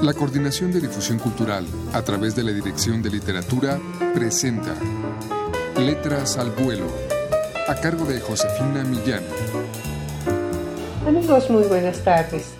[0.00, 3.80] La Coordinación de Difusión Cultural, a través de la Dirección de Literatura,
[4.14, 4.72] presenta
[5.76, 6.86] Letras al Vuelo,
[7.66, 9.24] a cargo de Josefina Millán.
[11.04, 12.54] Amigos, muy buenas tardes.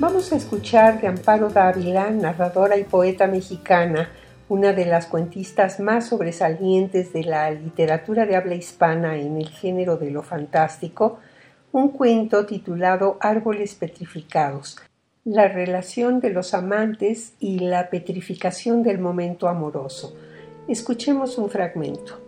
[0.00, 4.08] Vamos a escuchar de Amparo Dávila, narradora y poeta mexicana,
[4.48, 9.96] una de las cuentistas más sobresalientes de la literatura de habla hispana en el género
[9.96, 11.20] de lo fantástico,
[11.70, 14.76] un cuento titulado Árboles Petrificados,
[15.24, 20.14] la relación de los amantes y la petrificación del momento amoroso.
[20.68, 22.20] Escuchemos un fragmento.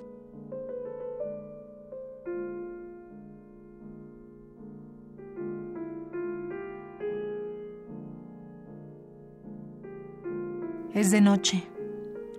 [10.95, 11.63] Es de noche.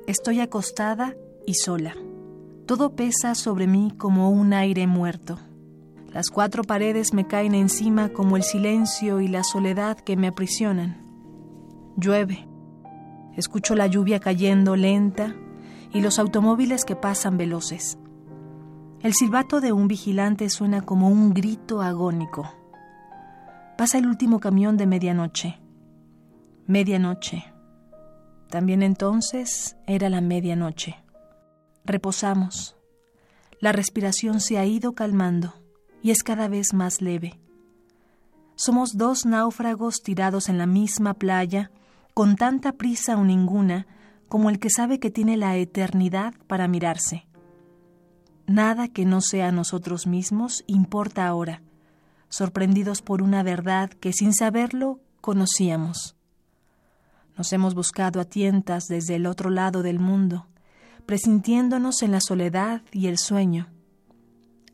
[0.08, 1.94] Estoy acostada y sola.
[2.66, 5.38] Todo pesa sobre mí como un aire muerto.
[6.18, 10.98] Las cuatro paredes me caen encima como el silencio y la soledad que me aprisionan.
[11.96, 12.48] Llueve.
[13.36, 15.36] Escucho la lluvia cayendo lenta
[15.94, 18.00] y los automóviles que pasan veloces.
[19.04, 22.52] El silbato de un vigilante suena como un grito agónico.
[23.78, 25.60] Pasa el último camión de medianoche.
[26.66, 27.44] Medianoche.
[28.50, 30.96] También entonces era la medianoche.
[31.86, 32.76] Reposamos.
[33.60, 35.67] La respiración se ha ido calmando
[36.08, 37.38] y es cada vez más leve.
[38.56, 41.70] Somos dos náufragos tirados en la misma playa,
[42.14, 43.88] con tanta prisa o ninguna
[44.30, 47.28] como el que sabe que tiene la eternidad para mirarse.
[48.46, 51.62] Nada que no sea nosotros mismos importa ahora,
[52.30, 56.16] sorprendidos por una verdad que sin saberlo conocíamos.
[57.36, 60.48] Nos hemos buscado a tientas desde el otro lado del mundo,
[61.06, 63.68] presintiéndonos en la soledad y el sueño.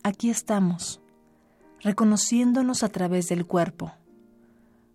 [0.04, 1.03] Aquí estamos,
[1.84, 3.92] reconociéndonos a través del cuerpo.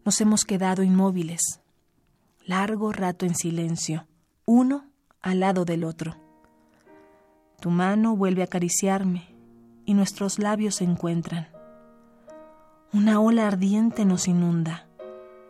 [0.04, 1.60] Nos hemos quedado inmóviles,
[2.46, 4.06] largo rato en silencio,
[4.46, 4.86] uno
[5.20, 6.16] al lado del otro.
[7.60, 9.34] Tu mano vuelve a acariciarme
[9.84, 11.48] y nuestros labios se encuentran.
[12.92, 14.88] Una ola ardiente nos inunda.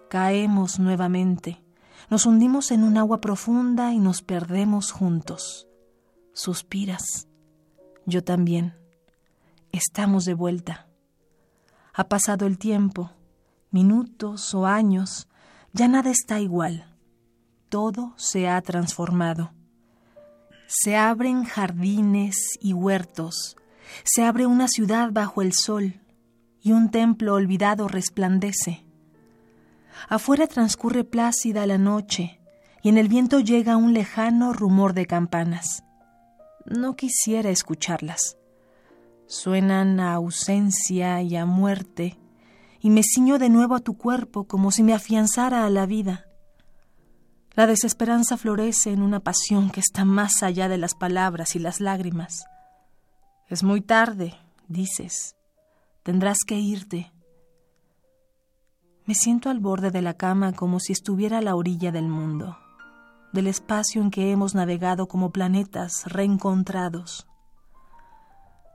[0.09, 1.63] Caemos nuevamente.
[2.11, 5.69] Nos hundimos en un agua profunda y nos perdemos juntos.
[6.33, 7.29] Suspiras.
[8.07, 8.75] Yo también.
[9.71, 10.88] Estamos de vuelta.
[11.99, 13.11] Ha pasado el tiempo,
[13.73, 15.27] minutos o años,
[15.73, 16.95] ya nada está igual.
[17.69, 19.51] Todo se ha transformado.
[20.69, 23.57] Se abren jardines y huertos,
[24.05, 26.01] se abre una ciudad bajo el sol
[26.61, 28.85] y un templo olvidado resplandece.
[30.09, 32.39] Afuera transcurre plácida la noche
[32.81, 35.83] y en el viento llega un lejano rumor de campanas.
[36.65, 38.39] No quisiera escucharlas
[39.29, 42.19] suenan a ausencia y a muerte,
[42.81, 46.25] y me ciño de nuevo a tu cuerpo como si me afianzara a la vida.
[47.55, 51.81] La desesperanza florece en una pasión que está más allá de las palabras y las
[51.81, 52.45] lágrimas.
[53.49, 54.35] Es muy tarde,
[54.69, 55.35] dices.
[56.03, 57.13] Tendrás que irte.
[59.05, 62.57] Me siento al borde de la cama como si estuviera a la orilla del mundo,
[63.33, 67.27] del espacio en que hemos navegado como planetas reencontrados.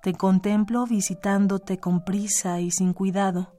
[0.04, 3.54] Te contemplo visitándote con prisa y sin cuidado.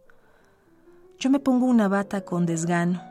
[1.18, 3.02] Yo me pongo una bata con desgano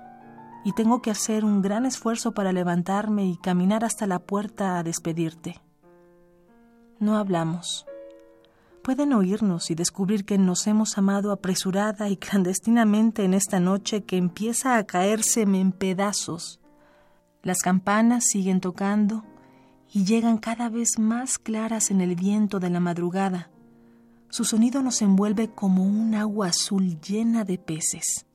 [0.63, 4.83] y tengo que hacer un gran esfuerzo para levantarme y caminar hasta la puerta a
[4.83, 5.59] despedirte.
[6.99, 7.87] No hablamos.
[8.83, 14.17] Pueden oírnos y descubrir que nos hemos amado apresurada y clandestinamente en esta noche que
[14.17, 16.59] empieza a caérseme en pedazos.
[17.41, 19.23] Las campanas siguen tocando
[19.93, 23.51] y llegan cada vez más claras en el viento de la madrugada.
[24.29, 28.25] Su sonido nos envuelve como un agua azul llena de peces.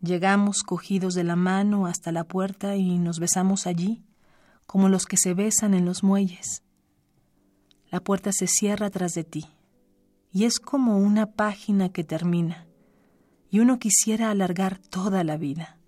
[0.00, 4.04] Llegamos cogidos de la mano hasta la puerta y nos besamos allí,
[4.64, 6.62] como los que se besan en los muelles.
[7.90, 9.44] La puerta se cierra tras de ti,
[10.30, 12.68] y es como una página que termina,
[13.50, 15.78] y uno quisiera alargar toda la vida.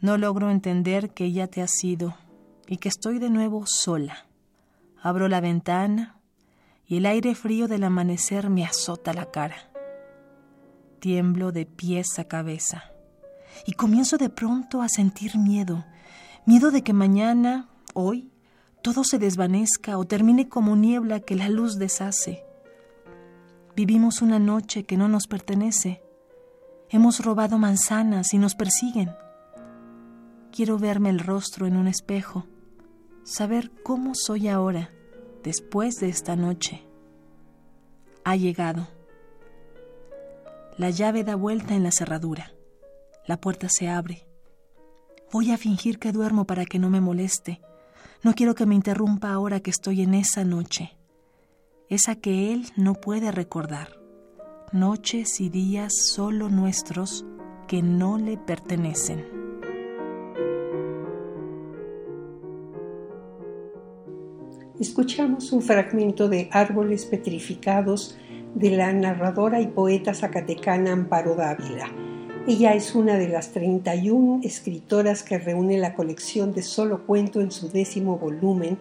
[0.00, 2.14] No logro entender que ya te has ido
[2.70, 4.26] y que estoy de nuevo sola.
[5.02, 6.20] Abro la ventana
[6.86, 9.56] y el aire frío del amanecer me azota la cara.
[11.00, 12.84] Tiemblo de pies a cabeza
[13.66, 15.84] y comienzo de pronto a sentir miedo,
[16.46, 18.30] miedo de que mañana, hoy,
[18.82, 22.44] todo se desvanezca o termine como niebla que la luz deshace.
[23.74, 26.04] Vivimos una noche que no nos pertenece.
[26.88, 29.10] Hemos robado manzanas y nos persiguen.
[30.52, 32.46] Quiero verme el rostro en un espejo
[33.30, 34.90] saber cómo soy ahora,
[35.42, 36.86] después de esta noche.
[38.24, 38.88] Ha llegado.
[40.76, 42.52] La llave da vuelta en la cerradura.
[43.26, 44.26] La puerta se abre
[45.32, 47.60] Voy a fingir que duermo para que no me moleste.
[48.24, 50.98] No quiero que me interrumpa ahora que estoy en esa noche,
[51.88, 54.00] esa que él no puede recordar.
[54.72, 57.24] Noches y días solo nuestros
[57.68, 59.49] que no le pertenecen.
[64.80, 68.16] Escuchamos un fragmento de Árboles Petrificados
[68.54, 71.92] de la narradora y poeta zacatecana Amparo Dávila.
[72.48, 77.50] Ella es una de las 31 escritoras que reúne la colección de Solo Cuento en
[77.50, 78.78] su décimo volumen,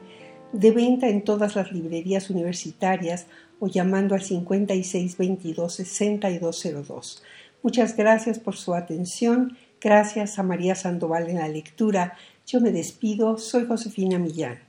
[0.53, 3.27] de venta en todas las librerías universitarias
[3.59, 7.21] o llamando al 5622-6202.
[7.61, 9.57] Muchas gracias por su atención.
[9.81, 12.13] Gracias a María Sandoval en la lectura.
[12.47, 13.37] Yo me despido.
[13.37, 14.68] Soy Josefina Millán.